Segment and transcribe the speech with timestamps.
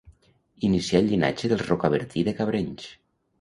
[0.69, 2.89] Inicià el llinatge dels Rocabertí de Cabrenys.